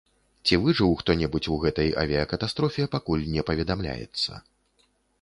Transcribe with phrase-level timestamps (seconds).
[0.45, 4.31] Ці выжыў хто-небудзь у гэтай авіякатастрофе, пакуль не паведамляецца.